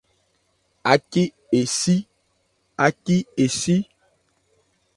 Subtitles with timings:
[0.91, 2.07] Ácí e cí.